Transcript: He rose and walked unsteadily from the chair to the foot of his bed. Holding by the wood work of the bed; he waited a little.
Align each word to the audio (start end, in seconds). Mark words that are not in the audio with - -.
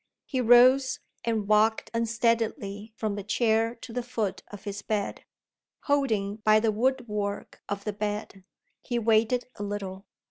He 0.25 0.41
rose 0.41 0.99
and 1.23 1.47
walked 1.47 1.91
unsteadily 1.93 2.91
from 2.95 3.13
the 3.13 3.23
chair 3.23 3.75
to 3.75 3.93
the 3.93 4.01
foot 4.01 4.41
of 4.47 4.63
his 4.63 4.81
bed. 4.81 5.25
Holding 5.81 6.37
by 6.37 6.59
the 6.59 6.71
wood 6.71 7.07
work 7.07 7.61
of 7.69 7.83
the 7.83 7.93
bed; 7.93 8.43
he 8.81 8.97
waited 8.97 9.45
a 9.57 9.61
little. 9.63 10.07